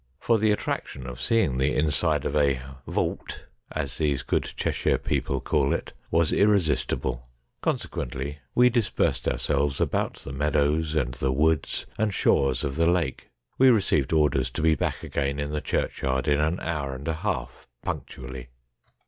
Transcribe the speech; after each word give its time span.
For 0.19 0.39
the 0.39 0.49
attraction 0.49 1.05
of 1.05 1.21
seeing 1.21 1.59
the 1.59 1.75
inside 1.75 2.25
of 2.25 2.35
a 2.35 2.59
vaut, 2.87 3.43
as 3.71 3.99
these 3.99 4.23
good 4.23 4.51
Cheshire 4.57 4.97
people 4.97 5.39
call 5.39 5.73
it, 5.73 5.93
was 6.09 6.33
irresistible. 6.33 7.27
Consequently, 7.61 8.39
we 8.55 8.71
dispersed 8.71 9.27
ourselves 9.27 9.79
about 9.79 10.15
the 10.15 10.33
meadows 10.33 10.95
and 10.95 11.13
the 11.13 11.31
woods 11.31 11.85
and 11.99 12.15
shores 12.15 12.63
of 12.63 12.77
the 12.77 12.87
lake. 12.87 13.29
We 13.59 13.69
received 13.69 14.11
orders 14.11 14.49
to 14.53 14.63
be 14.63 14.73
back 14.73 15.03
again 15.03 15.39
in 15.39 15.51
the 15.51 15.61
churchyard 15.61 16.27
in 16.27 16.39
an 16.39 16.59
hour 16.61 16.95
and 16.95 17.07
a 17.07 17.13
half 17.21 17.67
punctually. 17.83 18.49